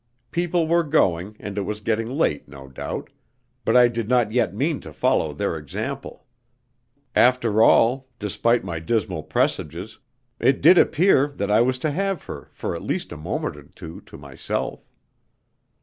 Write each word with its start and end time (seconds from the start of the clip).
People 0.31 0.67
were 0.67 0.81
going, 0.81 1.37
and 1.39 1.59
it 1.59 1.61
was 1.61 1.79
getting 1.79 2.09
late, 2.09 2.47
no 2.47 2.67
doubt, 2.67 3.11
but 3.63 3.77
I 3.77 3.87
did 3.87 4.09
not 4.09 4.31
yet 4.31 4.51
mean 4.51 4.79
to 4.79 4.91
follow 4.91 5.31
their 5.31 5.55
example. 5.55 6.25
After 7.15 7.61
all 7.61 8.07
despite 8.17 8.63
my 8.63 8.79
dismal 8.79 9.21
presages 9.21 9.99
it 10.39 10.59
did 10.59 10.79
appear 10.79 11.27
that 11.27 11.51
I 11.51 11.61
was 11.61 11.77
to 11.85 11.91
have 11.91 12.23
her 12.23 12.49
for 12.51 12.75
at 12.75 12.81
least 12.81 13.11
a 13.11 13.15
moment 13.15 13.55
or 13.55 13.61
two 13.75 14.01
to 14.07 14.17
myself. 14.17 14.89